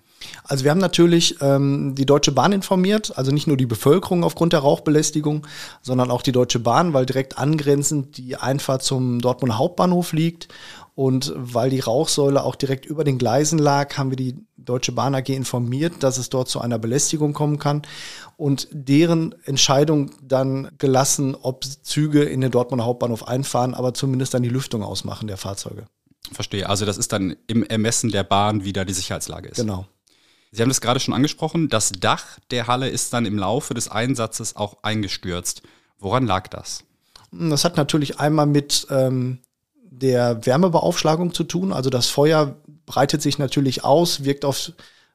Also 0.44 0.64
wir 0.64 0.70
haben 0.70 0.78
natürlich 0.78 1.36
ähm, 1.40 1.94
die 1.94 2.06
Deutsche 2.06 2.32
Bahn 2.32 2.52
informiert, 2.52 3.16
also 3.16 3.32
nicht 3.32 3.46
nur 3.46 3.56
die 3.56 3.66
Bevölkerung 3.66 4.24
aufgrund 4.24 4.52
der 4.52 4.60
Rauchbelästigung, 4.60 5.46
sondern 5.82 6.10
auch 6.10 6.22
die 6.22 6.32
Deutsche 6.32 6.58
Bahn, 6.58 6.92
weil 6.92 7.06
direkt 7.06 7.38
angrenzend 7.38 8.16
die 8.16 8.36
Einfahrt 8.36 8.82
zum 8.82 9.20
Dortmunder 9.20 9.58
Hauptbahnhof 9.58 10.12
liegt. 10.12 10.48
Und 10.94 11.32
weil 11.34 11.70
die 11.70 11.80
Rauchsäule 11.80 12.44
auch 12.44 12.56
direkt 12.56 12.84
über 12.84 13.04
den 13.04 13.16
Gleisen 13.16 13.58
lag, 13.58 13.96
haben 13.96 14.10
wir 14.10 14.16
die 14.16 14.36
Deutsche 14.58 14.92
Bahn 14.92 15.14
AG 15.14 15.30
informiert, 15.30 15.94
dass 16.00 16.18
es 16.18 16.28
dort 16.28 16.48
zu 16.48 16.60
einer 16.60 16.78
Belästigung 16.78 17.32
kommen 17.32 17.58
kann 17.58 17.82
und 18.36 18.68
deren 18.70 19.34
Entscheidung 19.44 20.10
dann 20.22 20.70
gelassen, 20.78 21.36
ob 21.40 21.64
Züge 21.64 22.24
in 22.24 22.40
den 22.40 22.50
Dortmunder 22.50 22.84
Hauptbahnhof 22.84 23.26
einfahren, 23.26 23.74
aber 23.74 23.94
zumindest 23.94 24.34
dann 24.34 24.42
die 24.42 24.48
Lüftung 24.50 24.82
ausmachen 24.82 25.26
der 25.26 25.38
Fahrzeuge. 25.38 25.86
Verstehe. 26.32 26.68
Also 26.68 26.86
das 26.86 26.96
ist 26.96 27.12
dann 27.12 27.36
im 27.46 27.64
Ermessen 27.64 28.10
der 28.10 28.24
Bahn, 28.24 28.64
wie 28.64 28.72
da 28.72 28.84
die 28.84 28.92
Sicherheitslage 28.92 29.48
ist. 29.48 29.56
Genau. 29.56 29.86
Sie 30.52 30.62
haben 30.62 30.68
das 30.68 30.80
gerade 30.80 31.00
schon 31.00 31.14
angesprochen. 31.14 31.68
Das 31.68 31.92
Dach 31.92 32.38
der 32.50 32.66
Halle 32.66 32.88
ist 32.88 33.12
dann 33.12 33.26
im 33.26 33.38
Laufe 33.38 33.74
des 33.74 33.88
Einsatzes 33.88 34.56
auch 34.56 34.82
eingestürzt. 34.82 35.62
Woran 35.98 36.26
lag 36.26 36.48
das? 36.48 36.84
Das 37.30 37.64
hat 37.64 37.76
natürlich 37.76 38.18
einmal 38.18 38.46
mit 38.46 38.86
ähm, 38.90 39.38
der 39.90 40.44
Wärmebeaufschlagung 40.44 41.34
zu 41.34 41.44
tun. 41.44 41.72
Also 41.72 41.90
das 41.90 42.06
Feuer 42.06 42.56
breitet 42.86 43.22
sich 43.22 43.38
natürlich 43.38 43.84
aus, 43.84 44.24
wirkt 44.24 44.44
auf 44.44 44.72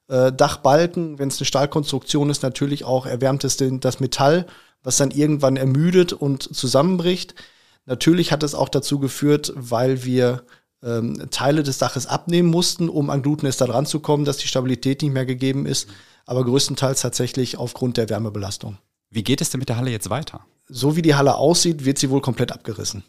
äh, 0.08 0.32
Dachbalken. 0.32 1.20
Wenn 1.20 1.28
es 1.28 1.40
eine 1.40 1.46
Stahlkonstruktion 1.46 2.30
ist, 2.30 2.44
natürlich 2.44 2.86
auch 2.86 3.06
erwärmt 3.06 3.44
es 3.44 3.58
den, 3.58 3.82
das 3.82 4.00
Metall, 4.00 4.46
was 4.84 4.98
dann 4.98 5.12
irgendwann 5.12 5.58
ermüdet 5.58 6.14
und 6.14 6.44
zusammenbricht. 6.56 7.36
Natürlich 7.86 8.32
hat 8.32 8.44
es 8.44 8.56
auch 8.56 8.70
dazu 8.70 9.00
geführt, 9.00 9.52
weil 9.56 10.06
wir 10.06 10.44
ähm, 10.86 11.28
Teile 11.32 11.64
des 11.64 11.78
Daches 11.78 12.06
abnehmen 12.06 12.50
mussten, 12.50 12.88
um 12.88 13.10
an 13.10 13.22
Glutnester 13.22 13.66
dran 13.66 13.86
zu 13.86 14.00
kommen, 14.00 14.24
dass 14.24 14.38
die 14.38 14.48
Stabilität 14.48 15.02
nicht 15.02 15.14
mehr 15.14 15.26
gegeben 15.26 15.66
ist, 15.66 15.90
aber 16.26 16.46
größtenteils 16.46 17.02
tatsächlich 17.02 17.58
aufgrund 17.58 17.98
der 17.98 18.10
Wärmebelastung. 18.10 18.78
Wie 19.10 19.24
geht 19.24 19.42
es 19.42 19.50
denn 19.50 19.60
mit 19.60 19.70
der 19.70 19.78
Halle 19.78 19.92
jetzt 19.92 20.10
weiter? 20.10 20.46
So 20.68 20.96
wie 20.96 21.02
die 21.02 21.16
Halle 21.16 21.36
aussieht, 21.36 21.86
wird 21.86 21.98
sie 21.98 22.10
wohl 22.10 22.22
komplett 22.22 22.52
abgerissen. 22.52 23.04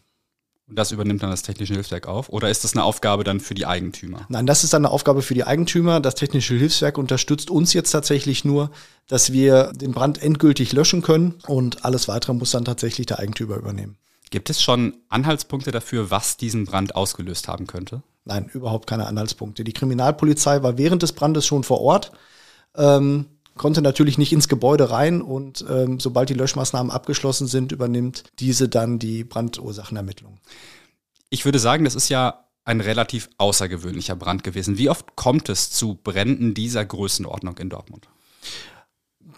Und 0.69 0.77
das 0.77 0.91
übernimmt 0.91 1.23
dann 1.23 1.31
das 1.31 1.43
Technische 1.43 1.75
Hilfswerk 1.75 2.09
auf? 2.09 2.29
Oder 2.29 2.51
ist 2.51 2.65
das 2.65 2.75
eine 2.75 2.83
Aufgabe 2.83 3.23
dann 3.23 3.39
für 3.39 3.55
die 3.55 3.67
Eigentümer? 3.67 4.27
Nein, 4.29 4.47
das 4.47 4.65
ist 4.65 4.73
dann 4.73 4.85
eine 4.85 4.93
Aufgabe 4.93 5.23
für 5.23 5.35
die 5.35 5.45
Eigentümer. 5.45 6.01
Das 6.01 6.17
Technische 6.17 6.55
Hilfswerk 6.55 6.99
unterstützt 6.99 7.51
uns 7.51 7.73
jetzt 7.73 7.93
tatsächlich 7.93 8.45
nur, 8.45 8.73
dass 9.07 9.33
wir 9.33 9.73
den 9.75 9.93
Brand 9.93 10.21
endgültig 10.21 10.73
löschen 10.73 11.03
können 11.03 11.35
und 11.47 11.85
alles 11.85 12.09
weitere 12.09 12.35
muss 12.35 12.51
dann 12.51 12.65
tatsächlich 12.65 13.07
der 13.07 13.21
Eigentümer 13.21 13.57
übernehmen. 13.57 13.97
Gibt 14.31 14.51
es 14.51 14.61
schon 14.61 14.95
Anhaltspunkte 15.09 15.71
dafür, 15.71 16.11
was 16.11 16.37
diesen 16.37 16.65
Brand 16.65 16.97
ausgelöst 16.97 17.49
haben 17.49 17.67
könnte? 17.67 18.03
Nein, 18.25 18.51
überhaupt 18.53 18.89
keine 18.89 19.07
Anhaltspunkte. 19.07 19.63
Die 19.63 19.73
Kriminalpolizei 19.73 20.63
war 20.63 20.79
während 20.79 21.03
des 21.03 21.13
Brandes 21.13 21.47
schon 21.47 21.63
vor 21.63 21.81
Ort, 21.81 22.11
ähm, 22.75 23.27
konnte 23.57 23.83
natürlich 23.83 24.19
nicht 24.19 24.33
ins 24.33 24.49
Gebäude 24.49 24.91
rein 24.91 25.23
und 25.23 25.65
ähm, 25.69 26.01
sobald 26.01 26.29
die 26.29 26.35
Löschmaßnahmen 26.35 26.91
abgeschlossen 26.91 27.47
sind, 27.47 27.73
übernimmt 27.73 28.25
diese 28.41 28.69
dann 28.69 28.99
die 28.99 29.25
Brandursachenermittlung. 29.25 30.39
Ich 31.31 31.45
würde 31.45 31.59
sagen, 31.59 31.85
das 31.85 31.95
ist 31.95 32.09
ja 32.09 32.45
ein 32.65 32.81
relativ 32.81 33.31
außergewöhnlicher 33.39 34.17
Brand 34.17 34.43
gewesen. 34.43 34.77
Wie 34.77 34.91
oft 34.91 35.15
kommt 35.15 35.49
es 35.49 35.71
zu 35.71 35.95
Bränden 35.95 36.53
dieser 36.53 36.85
Größenordnung 36.85 37.57
in 37.59 37.71
Dortmund? 37.71 38.09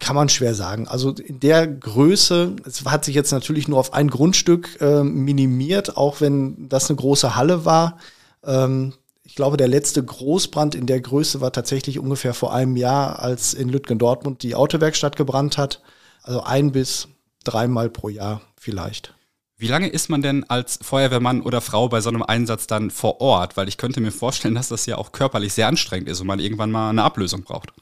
Kann 0.01 0.17
man 0.17 0.29
schwer 0.29 0.55
sagen. 0.55 0.89
Also 0.89 1.13
in 1.13 1.41
der 1.41 1.67
Größe, 1.67 2.57
es 2.65 2.85
hat 2.85 3.05
sich 3.05 3.15
jetzt 3.15 3.33
natürlich 3.33 3.69
nur 3.69 3.79
auf 3.79 3.93
ein 3.93 4.09
Grundstück 4.09 4.81
äh, 4.81 5.03
minimiert, 5.03 5.97
auch 5.97 6.21
wenn 6.21 6.69
das 6.69 6.89
eine 6.89 6.97
große 6.97 7.37
Halle 7.37 7.65
war. 7.65 7.99
Ähm, 8.45 8.95
ich 9.23 9.35
glaube, 9.35 9.57
der 9.57 9.69
letzte 9.69 10.03
Großbrand 10.03 10.75
in 10.75 10.87
der 10.87 11.01
Größe 11.01 11.41
war 11.41 11.53
tatsächlich 11.53 11.99
ungefähr 11.99 12.33
vor 12.33 12.55
einem 12.55 12.77
Jahr, 12.77 13.19
als 13.19 13.55
in 13.55 13.69
Lütgendortmund 13.69 14.43
die 14.43 14.55
Autowerkstatt 14.55 15.17
gebrannt 15.17 15.59
hat. 15.59 15.83
Also 16.23 16.43
ein 16.43 16.73
bis 16.73 17.09
dreimal 17.45 17.91
pro 17.91 18.09
Jahr 18.09 18.41
vielleicht. 18.59 19.15
Wie 19.61 19.67
lange 19.67 19.89
ist 19.89 20.09
man 20.09 20.23
denn 20.23 20.45
als 20.49 20.79
Feuerwehrmann 20.83 21.43
oder 21.43 21.61
Frau 21.61 21.89
bei 21.89 22.01
so 22.01 22.09
einem 22.09 22.23
Einsatz 22.23 22.69
dann 22.69 22.91
vor 22.91 23.21
Ort? 23.21 23.57
Weil 23.57 23.67
ich 23.69 23.77
könnte 23.77 24.01
mir 24.01 24.13
vorstellen, 24.13 24.55
dass 24.55 24.69
das 24.69 24.87
ja 24.87 24.97
auch 24.97 25.11
körperlich 25.11 25.53
sehr 25.53 25.67
anstrengend 25.67 26.09
ist 26.09 26.21
und 26.21 26.29
man 26.29 26.39
irgendwann 26.39 26.71
mal 26.71 26.91
eine 26.91 27.03
Ablösung 27.03 27.43
braucht. 27.43 27.73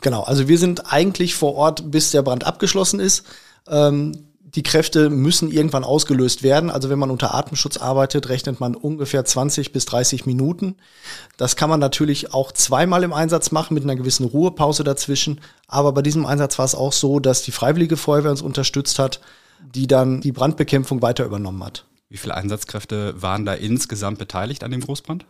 Genau, 0.00 0.22
also 0.22 0.48
wir 0.48 0.58
sind 0.58 0.92
eigentlich 0.92 1.34
vor 1.34 1.54
Ort, 1.54 1.90
bis 1.90 2.10
der 2.10 2.22
Brand 2.22 2.44
abgeschlossen 2.44 3.00
ist. 3.00 3.24
Ähm, 3.68 4.28
die 4.54 4.62
Kräfte 4.62 5.10
müssen 5.10 5.50
irgendwann 5.50 5.84
ausgelöst 5.84 6.42
werden. 6.42 6.70
Also 6.70 6.88
wenn 6.88 6.98
man 6.98 7.10
unter 7.10 7.34
Atemschutz 7.34 7.76
arbeitet, 7.76 8.28
rechnet 8.28 8.60
man 8.60 8.74
ungefähr 8.74 9.24
20 9.24 9.72
bis 9.72 9.84
30 9.84 10.24
Minuten. 10.24 10.76
Das 11.36 11.54
kann 11.54 11.68
man 11.68 11.80
natürlich 11.80 12.32
auch 12.32 12.52
zweimal 12.52 13.02
im 13.02 13.12
Einsatz 13.12 13.50
machen 13.50 13.74
mit 13.74 13.84
einer 13.84 13.96
gewissen 13.96 14.24
Ruhepause 14.24 14.84
dazwischen. 14.84 15.40
Aber 15.66 15.92
bei 15.92 16.02
diesem 16.02 16.24
Einsatz 16.24 16.58
war 16.58 16.64
es 16.64 16.74
auch 16.74 16.92
so, 16.92 17.20
dass 17.20 17.42
die 17.42 17.52
Freiwillige 17.52 17.96
Feuerwehr 17.96 18.30
uns 18.30 18.42
unterstützt 18.42 18.98
hat, 18.98 19.20
die 19.74 19.86
dann 19.86 20.22
die 20.22 20.32
Brandbekämpfung 20.32 21.02
weiter 21.02 21.24
übernommen 21.24 21.62
hat. 21.62 21.84
Wie 22.08 22.16
viele 22.16 22.34
Einsatzkräfte 22.34 23.20
waren 23.20 23.44
da 23.44 23.52
insgesamt 23.52 24.18
beteiligt 24.18 24.64
an 24.64 24.70
dem 24.70 24.80
Großbrand? 24.80 25.26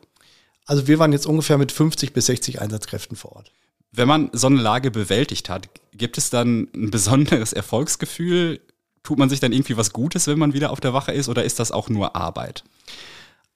Also 0.64 0.86
wir 0.86 0.98
waren 0.98 1.12
jetzt 1.12 1.26
ungefähr 1.26 1.58
mit 1.58 1.72
50 1.72 2.12
bis 2.12 2.26
60 2.26 2.60
Einsatzkräften 2.60 3.16
vor 3.16 3.34
Ort. 3.36 3.50
Wenn 3.92 4.08
man 4.08 4.30
so 4.32 4.46
eine 4.46 4.60
Lage 4.60 4.90
bewältigt 4.90 5.48
hat, 5.48 5.68
gibt 5.92 6.18
es 6.18 6.30
dann 6.30 6.68
ein 6.74 6.90
besonderes 6.90 7.52
Erfolgsgefühl? 7.52 8.60
Tut 9.02 9.18
man 9.18 9.30
sich 9.30 9.40
dann 9.40 9.52
irgendwie 9.52 9.76
was 9.76 9.92
Gutes, 9.92 10.26
wenn 10.26 10.38
man 10.38 10.52
wieder 10.52 10.70
auf 10.70 10.80
der 10.80 10.92
Wache 10.92 11.12
ist, 11.12 11.28
oder 11.28 11.44
ist 11.44 11.58
das 11.58 11.72
auch 11.72 11.88
nur 11.88 12.14
Arbeit? 12.14 12.64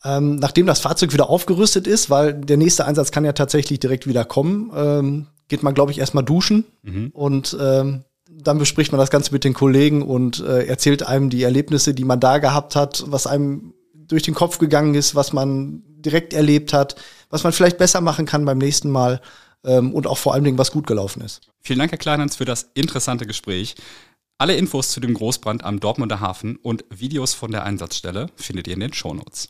Ähm, 0.05 0.37
nachdem 0.37 0.67
das 0.67 0.81
Fahrzeug 0.81 1.13
wieder 1.13 1.29
aufgerüstet 1.29 1.87
ist, 1.87 2.11
weil 2.11 2.35
der 2.35 2.57
nächste 2.57 2.87
Einsatz 2.87 3.13
kann 3.13 3.25
ja 3.25 3.33
tatsächlich 3.33 3.79
direkt 3.79 4.07
wieder 4.07 4.25
kommen, 4.25 4.73
ähm, 4.75 5.27
geht 5.49 5.63
man, 5.63 5.75
glaube 5.75 5.93
ich, 5.93 5.99
erstmal 5.99 6.25
duschen 6.25 6.65
mhm. 6.83 7.11
und 7.13 7.57
ähm, 7.61 8.05
dann 8.29 8.59
bespricht 8.59 8.91
man 8.91 8.99
das 8.99 9.11
Ganze 9.11 9.33
mit 9.33 9.45
den 9.45 9.55
Kollegen 9.55 10.03
und 10.03 10.41
äh, 10.41 10.65
erzählt 10.65 11.07
einem 11.07 11.31
die 11.31 11.43
Erlebnisse, 11.43 11.95
die 11.95 12.05
man 12.05 12.19
da 12.19 12.39
gehabt 12.39 12.75
hat, 12.75 13.05
was 13.07 13.27
einem 13.27 13.75
durch 13.95 14.23
den 14.23 14.35
Kopf 14.35 14.59
gegangen 14.59 14.95
ist, 14.95 15.15
was 15.15 15.33
man 15.33 15.83
direkt 15.87 16.33
erlebt 16.33 16.73
hat, 16.73 16.97
was 17.31 17.45
man 17.45 17.53
vielleicht 17.53 17.79
besser 17.79 18.01
machen 18.01 18.27
kann 18.27 18.45
beim 18.45 18.59
nächsten 18.59 18.91
Mal 18.91 19.21
ähm, 19.65 19.93
und 19.93 20.07
auch 20.07 20.19
vor 20.19 20.35
allen 20.35 20.45
Dingen, 20.45 20.59
was 20.59 20.73
gut 20.73 20.87
gelaufen 20.87 21.23
ist. 21.23 21.41
Vielen 21.61 21.79
Dank, 21.79 21.91
Herr 21.91 21.99
Kleinhans, 21.99 22.37
für 22.37 22.45
das 22.45 22.71
interessante 22.75 23.27
Gespräch. 23.27 23.75
Alle 24.39 24.57
Infos 24.57 24.91
zu 24.91 25.01
dem 25.01 25.15
Großbrand 25.15 25.63
am 25.63 25.79
Dortmunder 25.79 26.21
Hafen 26.21 26.57
und 26.57 26.85
Videos 26.91 27.33
von 27.35 27.53
der 27.53 27.65
Einsatzstelle 27.65 28.27
findet 28.35 28.67
ihr 28.67 28.75
in 28.75 28.81
den 28.81 28.93
Shownotes. 28.93 29.49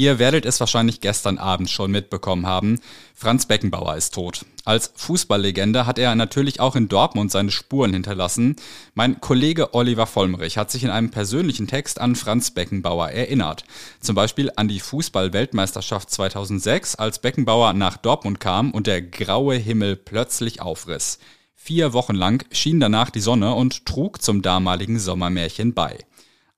Ihr 0.00 0.18
werdet 0.18 0.46
es 0.46 0.58
wahrscheinlich 0.60 1.02
gestern 1.02 1.36
Abend 1.36 1.68
schon 1.68 1.90
mitbekommen 1.90 2.46
haben. 2.46 2.80
Franz 3.14 3.44
Beckenbauer 3.44 3.96
ist 3.96 4.14
tot. 4.14 4.46
Als 4.64 4.94
Fußballlegende 4.96 5.84
hat 5.84 5.98
er 5.98 6.14
natürlich 6.14 6.58
auch 6.58 6.74
in 6.74 6.88
Dortmund 6.88 7.30
seine 7.30 7.50
Spuren 7.50 7.92
hinterlassen. 7.92 8.56
Mein 8.94 9.20
Kollege 9.20 9.74
Oliver 9.74 10.06
Vollmerich 10.06 10.56
hat 10.56 10.70
sich 10.70 10.84
in 10.84 10.88
einem 10.88 11.10
persönlichen 11.10 11.66
Text 11.66 12.00
an 12.00 12.16
Franz 12.16 12.52
Beckenbauer 12.52 13.10
erinnert. 13.10 13.64
Zum 14.00 14.14
Beispiel 14.14 14.50
an 14.56 14.68
die 14.68 14.80
Fußball-Weltmeisterschaft 14.80 16.08
2006, 16.08 16.94
als 16.94 17.18
Beckenbauer 17.18 17.74
nach 17.74 17.98
Dortmund 17.98 18.40
kam 18.40 18.70
und 18.70 18.86
der 18.86 19.02
graue 19.02 19.56
Himmel 19.56 19.96
plötzlich 19.96 20.62
aufriss. 20.62 21.18
Vier 21.54 21.92
Wochen 21.92 22.14
lang 22.14 22.42
schien 22.52 22.80
danach 22.80 23.10
die 23.10 23.20
Sonne 23.20 23.52
und 23.52 23.84
trug 23.84 24.22
zum 24.22 24.40
damaligen 24.40 24.98
Sommermärchen 24.98 25.74
bei. 25.74 25.98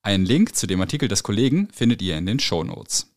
Einen 0.00 0.26
Link 0.26 0.54
zu 0.54 0.68
dem 0.68 0.80
Artikel 0.80 1.08
des 1.08 1.24
Kollegen 1.24 1.66
findet 1.72 2.02
ihr 2.02 2.16
in 2.16 2.26
den 2.26 2.38
Show 2.38 2.62
Notes. 2.62 3.11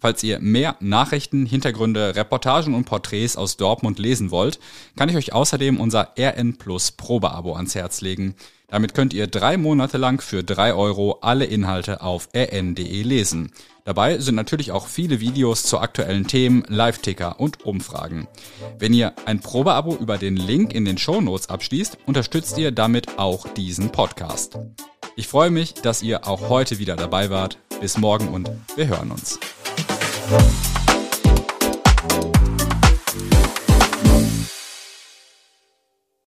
Falls 0.00 0.22
ihr 0.22 0.38
mehr 0.38 0.76
Nachrichten, 0.78 1.44
Hintergründe, 1.44 2.14
Reportagen 2.14 2.74
und 2.74 2.84
Porträts 2.84 3.36
aus 3.36 3.56
Dortmund 3.56 3.98
lesen 3.98 4.30
wollt, 4.30 4.60
kann 4.96 5.08
ich 5.08 5.16
euch 5.16 5.32
außerdem 5.32 5.80
unser 5.80 6.12
RN 6.16 6.56
Plus 6.56 6.92
Probeabo 6.92 7.54
ans 7.56 7.74
Herz 7.74 8.00
legen. 8.00 8.36
Damit 8.68 8.94
könnt 8.94 9.12
ihr 9.12 9.26
drei 9.26 9.56
Monate 9.56 9.96
lang 9.98 10.20
für 10.20 10.44
drei 10.44 10.74
Euro 10.74 11.18
alle 11.22 11.46
Inhalte 11.46 12.02
auf 12.02 12.28
rn.de 12.32 13.02
lesen. 13.02 13.50
Dabei 13.84 14.18
sind 14.18 14.34
natürlich 14.34 14.70
auch 14.70 14.86
viele 14.86 15.18
Videos 15.18 15.62
zu 15.62 15.78
aktuellen 15.78 16.26
Themen, 16.26 16.62
Live-Ticker 16.68 17.40
und 17.40 17.64
Umfragen. 17.64 18.28
Wenn 18.78 18.92
ihr 18.92 19.14
ein 19.24 19.40
Probeabo 19.40 19.96
über 19.96 20.18
den 20.18 20.36
Link 20.36 20.74
in 20.74 20.84
den 20.84 20.98
Show 20.98 21.20
Notes 21.20 21.48
abschließt, 21.48 21.98
unterstützt 22.06 22.56
ihr 22.58 22.70
damit 22.70 23.18
auch 23.18 23.48
diesen 23.48 23.90
Podcast. 23.90 24.58
Ich 25.16 25.26
freue 25.26 25.50
mich, 25.50 25.74
dass 25.74 26.02
ihr 26.02 26.28
auch 26.28 26.48
heute 26.50 26.78
wieder 26.78 26.94
dabei 26.94 27.30
wart. 27.30 27.58
Bis 27.80 27.96
morgen 27.96 28.28
und 28.28 28.50
wir 28.76 28.86
hören 28.88 29.10
uns. 29.10 29.40
Bye. 30.28 30.77